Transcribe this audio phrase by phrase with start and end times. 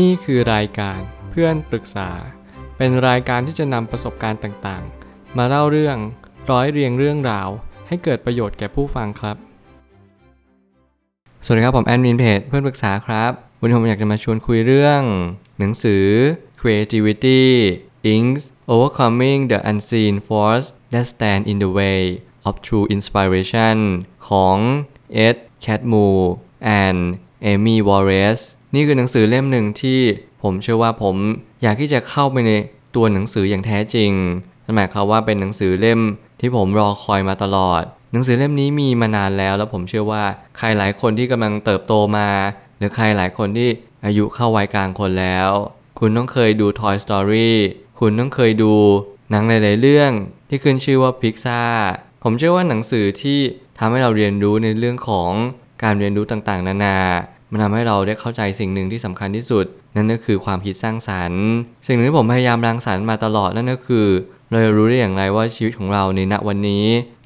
[0.00, 0.98] นี่คือรายการ
[1.30, 2.10] เพื่อนปรึกษา
[2.76, 5.96] เป็นรายการที่จะนำประสบการณ์ต่างๆ มาเล่าเรื่อง
[6.50, 7.48] ร้อยเรียงเรื่องราว
[7.88, 9.36] ให้เกิดประโยชน์แก่ผู้ฟังครับ
[11.44, 15.02] สวัสดีครับผมแอดมินเพจเพื่อนปรึกษาครับ วันนี้ผมอยากจะมาชวนคุยเรื่อง
[15.58, 16.06] หนังสือ
[16.60, 17.44] Creativity
[18.14, 22.00] Inks Overcoming the Unseen Force That Stand in the Way
[22.48, 23.78] of True Inspiration
[24.28, 24.58] ของ
[25.26, 26.22] Ed Catmull
[26.82, 27.00] and
[27.50, 30.00] Amy Wallace นี่คือหนังสือเล่มหนึ่งที่
[30.42, 31.16] ผมเชื่อว่าผม
[31.62, 32.52] อยากที่จะเข้าไปใน
[32.94, 34.10] ตัวหนังสืออย่างแท้จริง
[34.64, 36.00] นั่นหมายความว่าเป็นหนังสือเล่ม
[36.40, 37.82] ที่ผมรอคอยมาตลอด
[38.12, 40.24] หนังสือเล่มนี้มีมานานแล้ว แล้วผมเชื่อว่า
[40.58, 42.28] ใครหลายคนที่กำลังเติบโตมา
[42.78, 43.68] หรือใครหลายคนที่
[44.04, 45.50] อายุเข้าวัยกลางคนแล้ว
[45.98, 47.52] คุณต้องเคยดู Toy Story
[48.00, 48.74] คุณต้องเคยดู
[49.30, 50.10] หนังหลาย ๆ เรื่อง
[50.48, 51.62] ที่ขึ้นชื่อว่าพิกซ่า
[52.22, 53.38] ผมเชื่อว่าหนังสือที่
[53.78, 55.30] ทำให้เราเรียนรู้ในเรื่องของ
[55.82, 56.98] การเรียนรู้ต่างๆ นานา
[57.52, 59.64] มันทำให้เราได้เข้าใจสิ่งหนึ่งที่สำคัญที่สุด
[59.96, 61.44] นั่นก็คือความคิดสร้างสรรค์
[61.86, 64.06] สิ่งหนึ่งที่ผมพยายามรังสรรค์มาตลอดนั่นก็คือ
[64.50, 66.84] เราจะรู้ได้อย่างไรว่าชีวิตของเราในณวันนี้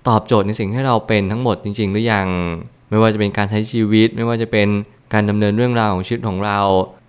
[0.08, 2.28] ตอบโจทย์ในสิ่งที่เราเป็นทั้งหมดจริง ๆ หรือยัง
[2.90, 4.68] ไม่ว่าจะเป็นการใช้ชีวิต ไม่ว่าจะเป็น
[5.12, 6.60] การดำเนินเรื่องราวของชีวิตของเรา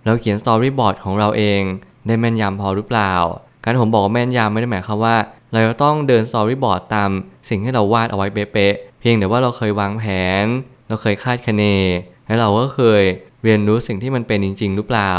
[0.04, 1.62] เราเขียนสตอรี่บอร์ดของเราเอง
[2.06, 3.14] ได้แม่นยำพอหรือเปล่า
[3.62, 5.16] การผมบอกว่าแม่นยำไม่ได้หมายความว่า
[5.52, 7.10] เราจะต้องเดิน storyboard ตาม
[7.48, 10.04] สิ่งที่เราวาดเอาไว้เป๊ะๆเพียงแต่ว่าเราเคยวางแผ
[10.42, 10.44] น
[10.88, 11.64] เราเคยคาดคะเน
[12.28, 13.02] และเราก็เคย
[13.44, 15.14] เรียนรู้สิ่งที่มันเป็นจริง ๆ หรือเปล่า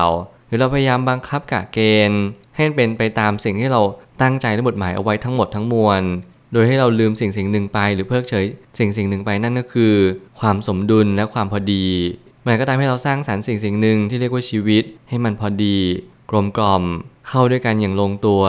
[0.47, 1.79] หรือเราพยายามบังคับกะเก
[2.09, 2.23] ณฑ์
[2.55, 3.81] ให้เป็นไปตามสิ่งที่เรา
[4.21, 6.01] ตั้งใจและบทหมายเอาไว้ทั้งหมดทั้งมวล
[6.53, 8.45] โดยให้เราลืมสิ่งสิ่งหนึ่งไปหรือเพิกเฉย
[8.79, 9.93] สิ่งสิ่งหนึ่งไปนั่นก็คือ
[10.39, 11.85] ความสมดุลและความพอดี
[12.45, 15.77] มันก็ตามให้เราสร้างสรรค์สิ่งสิ่งหนึ่งที่เรียกว่าชีวิต ให้มันพอดี
[16.29, 16.83] กลมกล่อม
[17.27, 18.43] เข้าด้วยกันอย่างลงตัว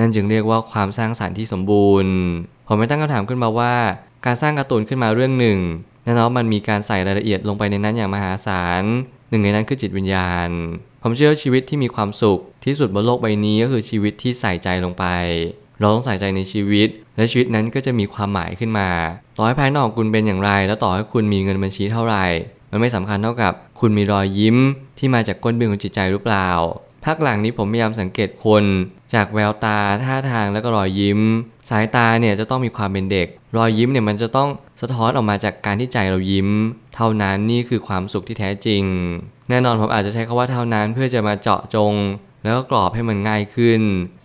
[0.00, 2.14] นั่นจึงเรียกว่าความสร้างสรรค์ที่สมบูรณ์
[2.66, 3.74] ผมไม่ตั้งคำถามขึ้นมาว่า
[4.26, 5.58] การสร้างการ์ตูนขึ้นมาเรื่องหนึ่ง
[6.04, 8.82] แน่นอนมันมีการใส่รายละเอียดลงไปในนั้นอย่างมหาศาล
[9.30, 10.48] หนึ่งในนั้นคือจิตวิญญาณ
[11.02, 15.04] ผมเชื่อชีวิตที่มีความสุขที่สุดบนโลกใบนี้ก็คือชีวิตที่ใส่ใจลงไป
[15.80, 18.88] เราต้องใส่ใจในชีวิต และชีวิตนั้นก็จะมีความหมายขึ้นมา
[19.36, 22.26] ต่อให้ภายนอกคุณเป็นอย่างไร แล้วต่อให้คุณมีเงินบัญชีเท่าไหร่
[22.70, 24.56] มันไม่สำคัญเท่ากับ คุณมีรอยยิ้ม
[24.98, 26.50] ที่มาจากก้นบึ้งของจิตใจหรือเปล่า
[27.04, 28.64] ภาคหลังนี้ผมพยายามสังเกตคน
[29.14, 31.20] จากแววตาท่าทางแล้วก็รอยยิ้ม
[31.70, 34.48] สายตาเนี่ยจะต้องมีความเป็นเด็ก รอยยิ้มเนี่ยมันจะต้อง
[34.80, 36.48] สะท้อนออกมาจากการที่ใจเรายิ้ม
[36.94, 38.82] เท่านั้นนี่คือความสุขที่แท้จริง
[39.48, 41.94] แน่นอนผมอาจจะใช้คาว่าเท่านั้นเพื่อจะมาเจาะจง
[42.44, 43.80] แล้วก็กรอบให้มันง่ายขึ้น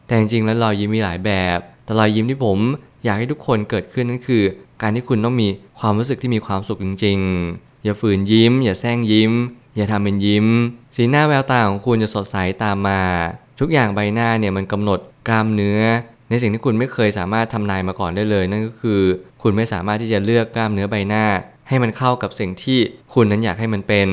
[0.07, 2.57] แต่จริงๆแล้วรอยยิ้มมีหลายแบบ แต่รอยยิ้มที่ผม
[3.03, 4.43] อยากให้ทุกคนเกิดขึ้นนั่นคือ
[4.81, 5.47] การที่คุณต้องมี
[5.79, 7.19] ความรู้สึกที่มีความสุขจริง
[7.51, 9.31] ๆ อย่าฝืนยิ้ม อย่าแซงยิ้ม
[9.75, 10.45] อย่าทำเป็นยิ้ม
[10.95, 13.01] สีหน้าแววตาของคุณจะสดใสตามมา
[13.59, 15.81] ทุกอย่างใบหน้าเนี่ยมันกำหนดกล้ามเนื้อ
[16.29, 19.01] ในสิ่งที่คุณไม่เคยสามารถทำนายมาก่อนได้เลย นั่นก็คือ
[19.41, 21.25] คุณไม่สามารถที่จะเลือกกล้ามเนื้อใบหน้า
[21.67, 22.79] ให้มันเข้ากับสิ่งที่
[23.13, 24.09] คุณนั้นอยากให้มันเป็น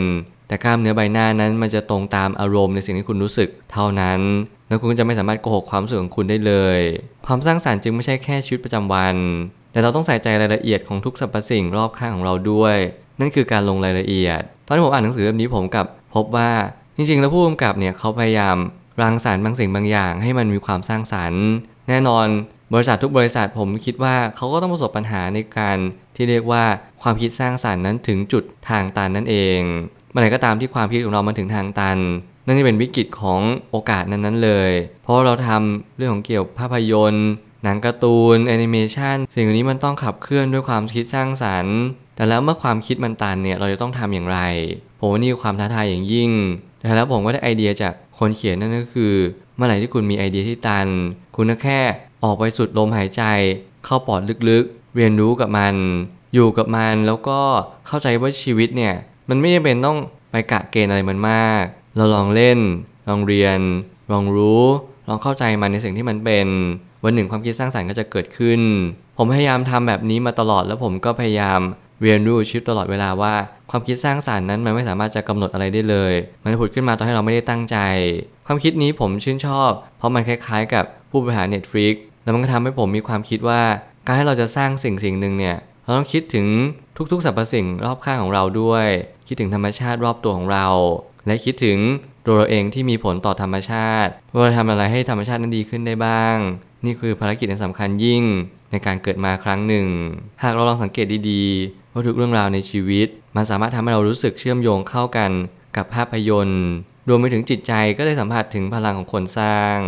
[0.49, 4.21] แต่กล้ามเนื้อใบหน้านั้นมันจะตรงตามอารมณ์ในสิ่งที่คุณรู้สึกเท่านั้น
[4.69, 6.81] แล้วคุณก็จะไม่สามารถโกหกความรู้สึกของคุณได้เลย
[7.27, 9.17] ความสร้างสรรค์จึงไม่ใช่แค่ชีวิตประจำวัน
[9.73, 12.77] แต่เราต้องใส่ใจรายละเอียดของทุกสรรพสิ่งรอบข้างของเราด้วย
[13.21, 16.51] นั่นคือการลงรายละเอียด ตอนที่ผมอ่านหนังสือเล่มนี้ผมกับพบว่า
[16.97, 18.57] จริงๆ แล้วผู้กำกับเนี่ยเขาพยายาม
[19.03, 21.45] รังสรรค์บางสิ่งบางอย่างให้มันมีความสร้างสรรค์
[21.89, 22.27] แน่นอน
[22.75, 25.79] บริษัททุกบริษัทผมคิดว่าเขาก็ต้องประสบปัญหาในการ
[26.17, 26.65] ที่เรียกว่า
[27.03, 29.61] ความคิดสร้างสรรค์นั้นถึงจุดทางตันนั่นเอง
[30.11, 31.99] เมื่อไหร่ก็ตามที่ความคิดของเรามันถึงทางตัน
[32.47, 34.71] นั่นจะเป็นวิกฤตของโอกาสนั้นๆเลย
[35.03, 37.29] เพราะเราทำเรื่องของเกี่ยวภาพยนตร์
[37.63, 41.77] หนังการ์ตูนแอนิเมชันสิ่งเหล่านี้มันต้องขับเคลื่อนด้วยความคิดสร้างสรรค์
[42.17, 44.41] แต่แล้วเมื่อความคิดมันตันเนี่ยเราจะต้องทำอย่างไร
[44.99, 46.31] ผมว่านี่คือความท้าทายอย่างยิ่ง
[46.79, 49.15] แต่แล้วผมก็ได้ไอเดียจากคนเขียนนั่นก็คือ
[49.57, 50.87] เมื่อไหร่ที่คุณมีไอเดียที่ตัน
[51.37, 51.81] คุณก็แค่
[52.25, 53.23] ออกไปสูดลมหายใจ
[53.85, 54.21] เข้าปอด
[54.51, 55.75] ลึกๆ เรียนรู้กับมัน
[56.35, 57.41] อยู่กับมันแล้วก็
[57.87, 58.95] เข้าใจว่าชีวิตเนี่ย
[59.29, 59.99] มันไม่จำเป็นต้อง
[60.31, 61.65] ไปกะเกณฑ์อะไรมันมาก
[61.97, 62.59] เราลองเล่น
[63.09, 63.59] ลองเรียน
[64.13, 64.65] ลองรู้
[65.09, 66.47] ลองเข้าใจมันในสิ่งที่มันเป็น
[67.05, 68.61] วันหนึ่งความคิดสร้างสรรค์ก็จะเกิดขึ้น
[69.17, 71.61] ผมพยายามทำแบบนี้มาตลอดแล้วผมก็พยายาม
[72.03, 73.35] เรียนรู้ชีวิตตลอดเวลาว่า
[73.71, 77.77] ความคิดสร้างสารรค์นั้นมันไม่สามารถจะกำหนดอะไรได้เลย มันผุดขึ้นมาตอนที่เราไม่ได้ตั้งใจ
[78.47, 80.85] ความคิดนี้ผมชื่นชอบ เพราะมันคล้ายๆ กับ
[81.17, 83.63] ผู้บริหาร Netflix แล้วมันก็ทำให้ผมมีความคิดว่า
[84.07, 86.47] การให้เราจะสร้างสิ่งสิ่งหนึ่งเนี่ยเราต้องคิดถึง
[87.13, 88.87] ทุกๆสรรพสิ่งรอบข้างของเราด้วย
[89.29, 90.67] คิดถึงธรรมชาติรอบตัวของเรา
[91.27, 91.79] และคิดถึง
[92.27, 96.37] ตัวเราเองที่มีผลต่อธรรมชาติว่าเราทำอะไรให้ธรรมชาตินั้นดีขึ้นได้บ้าง
[96.85, 98.23] นี่คือภารกิจที่สำคัญยิ่ง
[98.71, 99.87] ในการเกิดมาครั้งหนึ่ง
[100.43, 105.31] หากเราลองสังเกตดีๆว่าทุกเรื่องราวในชีวิต มันสามารถทำให้เรารู้สึกเชื่อมโยงเข้ากัน
[105.77, 106.65] กับภาพยนตร์
[107.09, 109.79] รวมไปถึงจิตใจก็ได้สัมผัสถึงพลังของคนสร้าง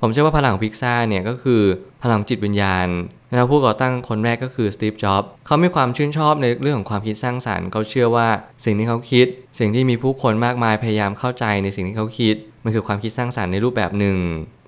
[0.00, 1.62] ผมเชื่อว่าพลังของพิกซ่าเนี่ยก็คือ
[2.02, 2.90] พลังจิตวิญญาณน
[3.30, 8.28] นะครับผู้ก่อตั้งคนแรกก็คือสตีฟ จ็อบส์เขามีความชื่นชอบในเรื่องของความคิดสร้างสารรค์เขาเชื่อว่า
[8.64, 9.26] สิ่งที่เขาคิด
[9.58, 12.34] สิ่งที่มีผู้คนมากมายพยายามเข้าใจในสิ่งที่เขาคิด
[12.64, 14.16] มันคือความคิดสร้างสารรค์ในรูปแบบหนึ่ง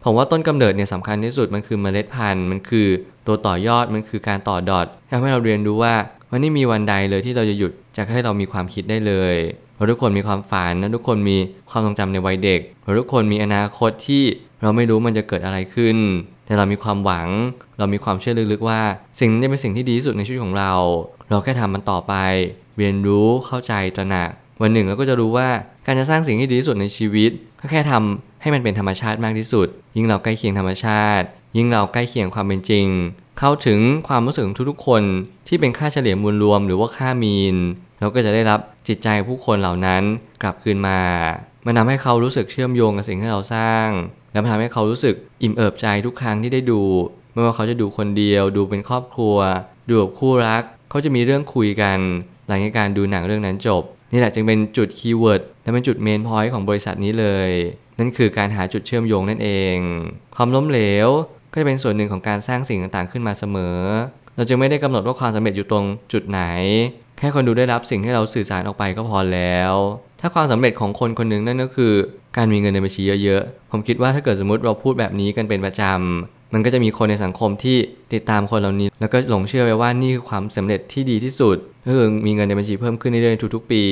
[0.04, 2.88] ผมว่าต้นกำเนิดเนี่ยสำคัญที่สุดมันคือเมล็ดพันธุ์ มันคือ
[3.26, 5.94] ตัวต่อยอดมันคือการต่อดอททำให้เราเรียนรู้ว่า
[6.30, 9.34] วันนี้มีวันใดเลยที่เราจะหยุดจากให้เรามีความคิดได้เลย
[9.76, 11.36] เราทุกคนมีความฝันและทุกคนมี
[11.70, 14.22] ความทรงจำในวัยเด็กเราทุกคนมีอนาคตที่
[14.62, 15.96] เราไม่รู้มันจะเกิดอะไรขึ้น
[16.46, 17.28] แต่เรามีความหวัง
[17.78, 18.80] เรามีความเชื่อลึกๆว่า
[19.18, 20.72] สิ่งนั้นจะเป็นสิ่งที่ดีที่สุดในชีวิตของเรา
[21.30, 22.14] เราแค่ทำมันต่อไป
[22.78, 24.30] เรียนรู้เข้าใจตระหนัก
[24.62, 25.48] วันหนึ่งเราก็จะรู้ว่า
[25.86, 27.30] การจะสร้างสิ่งที่ดีที่สุดในชีวิต
[27.60, 31.26] ก็แค่ทำให้มันเป็นธรรมชาติมากที่สุด ยิ่งเราใกล้เคียงธรรมชาติ
[31.56, 32.86] ยิ่งเราใกล้เคียงความเป็นจริง
[33.38, 35.02] เข้าถึงความรู้สึกของทุกๆคน
[35.48, 37.56] ที่เป็นค่าเฉลี่ยมวลรวมหรือว่าค่ามีน
[38.00, 40.02] เราก็จะได้รับจิตใจผู้คนเหล่านั้น
[40.42, 41.00] กลับคืนมา
[41.66, 43.88] มันทำให้เขารู้สึกเชื่อมโยงกับสิ่งที่เราสร้าง
[44.32, 46.82] และมันทำให้เขารู้สึกอิ่มเอิบใจทุกครั้งที่ได้ดู
[47.32, 49.36] ไม่ว่าเขาจะดูคนเดียว ดูเป็นครอบครัว
[49.88, 51.98] ดูกับคู่รัก เขาจะมีเรื่องคุยกัน
[52.48, 57.50] หลังจากการดูหนังเรื่องนั้นจบ นี่แหละจึงเป็นจุด keyword และเป็นจุด main point ของบริษัทนี้เลย
[57.98, 59.76] นั่นคือการหาจุดเชื่อมโยงนั่นเอง
[60.36, 61.08] ความล้มเหลว
[61.56, 63.76] ก็จะเป็นส่วนหนึ่งของการสร้างสิ่งต่างๆขึ้นมาเสมอ
[64.36, 66.42] เราจึงไม่ได้กำหนดว่าความสำเร็จอยู่ตรงจุดไหน
[67.18, 69.74] แค่คนดูได้รับสิ่งที่เราสื่อสารออกไปก็พอแล้ว
[70.20, 71.92] ถ้าความสำเร็จของคนคนหนึ่งนั่นก็คือ
[72.36, 77.76] การมีเงินในบัญชีเยอะๆ ผมคิดว่าถ้าเกิดสมมติเราพูดแบบนี้กันเป็นประจำมันก็จะมีคนในสังคมที่
[78.14, 83.84] ติดตามคนเหล่านี้ แล้วก็หลงเชื่อไปว่านี่คือความสำเร็จที่ดีที่สุดก็คือมีเงินในบัญชีเพิ่มขึ้นเรื่อยๆทุกๆปี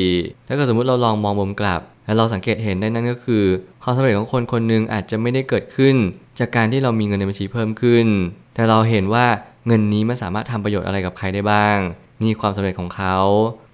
[0.48, 3.44] ถ้าเกิดสมมติเราลองมองมุมกลับ แล้วเราสังเกตเห็นได้นั่นก็คือ
[3.82, 5.96] ความสำเร็จของคนคนหนึ่งอาจจะไม่ได้เกิดขึ้น
[6.38, 8.06] จากการที่เรามีเงินในบัญชีเพิ่มขึ้น
[8.54, 9.26] แต่เราเห็นว่า
[9.66, 11.78] เงินนี้มันสามารถทำประโยชน์อะไรกับใครได้บ้าง
[12.22, 13.16] นี่ความสำเร็จของเขา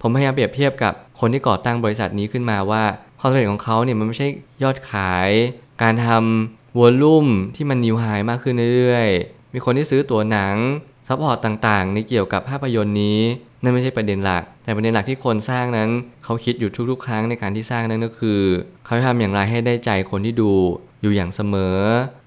[0.01, 2.83] ผมพยายามเปรียบเทียบกับคนที่ก่อตั้งบริษัทนี้ขึ้นมาว่า
[3.19, 4.27] ความสำเร็จของเขาเนี่ยมันไม่ใช่
[4.63, 5.29] ยอดขาย
[5.81, 10.55] การทำ volume ที่มัน new high มากขึ้นเรื่อยๆ มีคนที่ซื้อตัวหนัง
[11.07, 13.19] support ต่างๆ ในเกี่ยวกับภาพยนตร์นี้
[13.63, 15.89] นั่นไม่ใช่ประเด็นหลัก แต่ประเด็นหลักที่คนสร้างนั้น
[16.23, 18.39] เขาคิดอยู่ทุกๆ ครั้งในการที่สร้างนั่นก็คือ
[18.85, 20.51] เขาทำอย่างไรให้ได้ใจคนที่ดู
[21.01, 21.77] อยู่อย่างเสมอ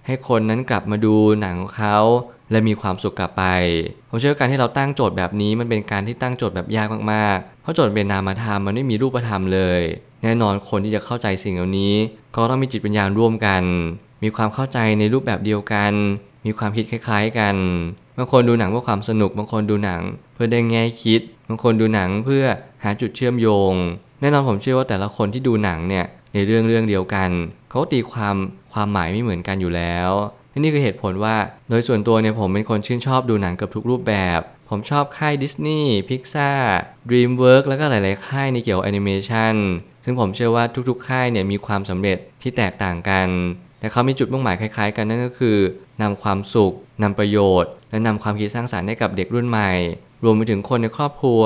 [0.06, 1.98] ให้คนนั้นกลับมาดูหนังของเขา
[2.50, 3.44] และมีความสุขกลับไป
[4.08, 9.80] ผมเชื่อว่าการที่เราตั้งโจทย์แบบนี้มันเป็นการที่ตั้งโจทย์แบบยากมากๆ เพราะโจทย์เป็นนามธรรมมันไม่มีรูปธรรมเลย
[10.22, 11.94] แน่นอนคนที่จะเข้าใจสิ่งเหล่านี้
[12.36, 13.62] ก็ต้องมีจิตปัญญาร่วมกัน
[14.22, 15.92] มีความเข้าใจในรูปแบบเดียวกัน
[16.46, 17.56] มีความคิดคล้าย ๆ กัน
[18.16, 20.02] บางคนดูหนังเพื่อความสนุก บางคนดูหนัง
[20.34, 22.44] เพื่อได้แง่คิด บางคนดูหนังเพื่อ
[22.82, 23.74] หาจุดเชื่อมโยง
[24.20, 27.30] แน่นอนผมเชื่อว่าแต่ละคนที่ดูหนังเนี่ยในเรื่องเรื่องเดียวกัน
[27.74, 28.36] เขาตีความ
[28.72, 30.10] ความหมายไม่เหมือนกันอยู่แล้ว
[30.58, 31.36] นี่คือเหตุผลว่า
[31.70, 39.54] โดยส่วนตัวเนี่ยผมเป็นคนชื่นชอบดูหนังเกือบทุกรูปแบบ ผมชอบค่าย Disney Pixar DreamWorks แล้วก็หลาย ๆ ค่ายในเกี่ยวกับแอนิเมชัน
[40.04, 43.28] ซึ่งผมเชื่อว่าทุก ๆ ค่ายเนี่ยมีความสำเร็จที่แตกต่างกัน
[43.80, 45.58] แต่เขามีจุดมุ่งหมายคล้าย ๆ กันนั่นก็คือ
[46.02, 49.72] นำความสุขนำประโยชน์ และนำความคิดสร้างสรรค์ให้กับเด็กรุ่นใหม่
[50.24, 51.42] รวมไปถึงคนในครอบครัว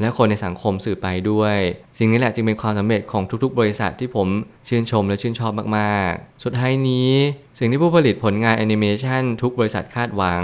[0.00, 1.56] และคนในสังคมสื่อไปด้วย
[1.98, 4.28] สิ่งนี้แหละจึงเป็นความสำเร็จของทุกๆ บริษัทที่ผม
[4.68, 7.10] ชื่นชมและชื่นชอบมากๆ สุดท้ายนี้
[7.58, 10.42] สิ่งที่ผู้ผลิตผลงานแอนิเมชันทุกบริษัทคาดหวัง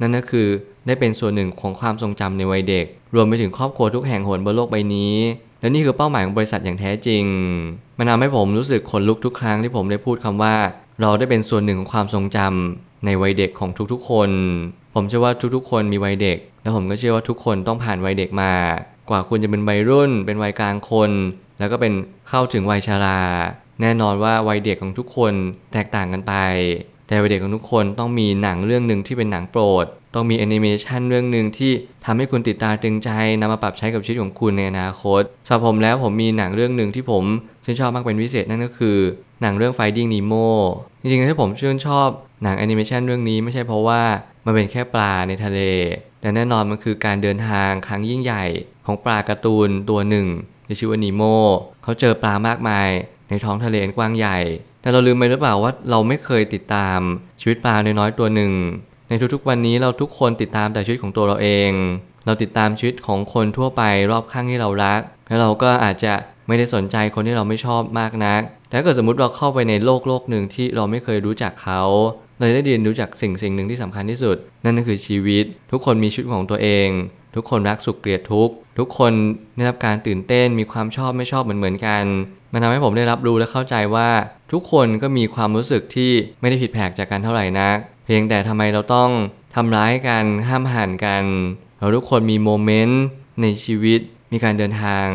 [0.00, 0.48] นั่นก็คือ
[0.86, 5.14] ได้เป็นส่วนหนึ่งของความทรงจำในวัยเด็ก รวมไปถึงครอบครัวทุกแห่งหนบนโลกใบนี้
[5.60, 7.24] และนี่คือเป้าหมายของบริษัทอย่างแท้จริง
[7.98, 10.54] มันทำให้ผมรู้สึกขนลุกทุกครั้งที่ผมได้พูดคำว่า
[11.00, 14.30] เราได้เป็นส่วนหนึ่งของความทรงจำในวัยเด็กของทุกๆคน
[14.94, 18.54] ผมเชื่อว่าทุกๆ คนมีวัยเด็ก และผมก็เชื่อว่าทุกคนต้องผ่านวัยเด็กมา
[19.10, 21.10] กว่าคุณจะเป็นวัยรุ่น เป็นวัยกลางคน
[21.58, 21.92] แล้วก็เป็น
[22.28, 23.20] เข้าถึงวัยชารา
[23.80, 25.32] แน่นอนว่าวัยเด็กของทุกคน
[25.72, 26.34] แตกต่างกันไป
[27.06, 31.72] แต่วัยเด็กของทุกคนต้องมีหนังเรื่องหนึ่งที่เป็นหนังโปรด ต้องมีแอนิเมชันเรื่องหนึ่งที่
[32.04, 33.10] ทำให้คุณติดตาตึงใจ
[33.40, 37.24] นำมาปรับใช้กับชีวิตของคุณในอนาคตสำหรับผมแล้วผมมีหนังเรื่องหนึ่งที่ผม
[37.64, 38.98] ชื่นชอบมากเป็นพิเศษนั่นก็คือ
[39.40, 40.48] หนังเรื่อง Finding Nemo
[41.00, 42.08] จริงๆที่ผมชื่นชอบ
[42.42, 44.02] หนังแอนิเมชันเรื่องนี้ไม่ใช่เพราะว่า
[44.44, 45.60] มันเป็นแค่ปลาในทะเล
[46.20, 48.44] แต่แน่นอนมันคือการเดินทางครั้งยิ่งใหญ่
[48.86, 50.26] ของปลาการ์ตูนตัวหนึ่ง
[50.66, 51.22] ที่ชื่อว่านีโม
[51.82, 52.88] เขาเจอปลามากมาย
[53.28, 54.38] ในท้องทะเลกว้างใหญ่
[54.82, 56.98] แต่เราลืมไปหรือเปล่าว่าเราไม่เคยติดตาม
[57.40, 58.52] ชีวิตปลาน้อยๆตัวหนึ่ง
[59.08, 61.70] ในทุกๆวันนี้เราทุกคนติดตามแต่ชีวิตของตัวเราเอง
[62.26, 66.12] เราติดตามชีวิตของคนทั่วไปรอบข้างที่เรารัก แล้วเราก็อาจจะ
[66.50, 71.82] ไม่ได้สนใจคนที่เราไม่ชอบมากนักแต่ถ้าเกิดสมมติเราเข้าไปในโลกโลกหนึ่งที่เราไม่เคยรู้จักเขา
[72.38, 76.88] เราได้เรียนรู้จักสิ่งสิ่งหนึ่งที่สำคัญที่สุด นั่นก็คือชีวิต ทุกคนมีชีวิตของตัวเอง
[77.36, 79.12] ทุกคนรักสุขเกลียดทุกข์ทุกคน
[79.56, 82.04] ได้รับการตื่นเต้นมีความชอบไม่ชอบเหมือนเหมือนกัน
[82.52, 84.10] มันทำให้ผมได้รับรู้และเข้าใจว่า
[84.52, 89.10] ทุกคนก็มีความรู้สึกที่ไม่ได้ผิดแผกจากกันเท่าไหร่นัก เพียงแต่ทำไมเราต้อง
[89.54, 91.24] ทำร้ายกันห้ามหันกัน
[91.78, 93.02] เราทุกคนมีโมเมนต์
[93.42, 94.00] ในชีวิต
[94.32, 95.06] มีการเดินทาง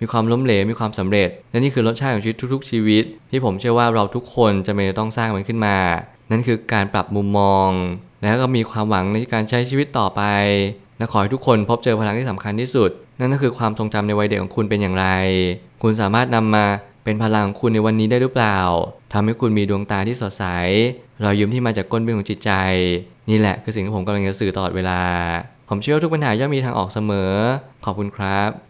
[0.00, 5.76] มีความล้มเหลวมีความสำเร็จและนี่คือรสชาติของชีวิตทุก ๆ ชีวิต ที่ผมเชื่อว่าเราทุกคนจะไม่ต้องสร้างมันขึ้นมา
[6.30, 7.70] นั่นคือการปรับมุมมอง
[8.22, 10.22] แล้วก็มีความหวังในการใช้ชีวิตต่อไป
[10.98, 12.90] และขอให้ทุกคนพบเจอพลังที่สำคัญที่สุด
[13.20, 15.06] นั่นก็คือความทรงจำในวัยเด็กของคุณเป็นอย่างไร
[15.82, 16.64] คุณสามารถนำมา
[17.04, 18.58] เป็นพลังของคุณในวันนี้ได้หรือเปล่า
[19.12, 20.44] ทำให้คุณมีดวงตาที่สดใส
[21.24, 22.50] รอยยิ้มที่มาจากก้นบึ้งของจิตใจ
[23.30, 25.00] นี่แหละคือสิ่งที่ผมกำลังจะสื่อตลอดเวลา
[25.68, 27.32] ผมเชื่อทุกปัญหาย่อมมีทางออกเสมอ
[27.84, 28.69] ขอบคุณครับ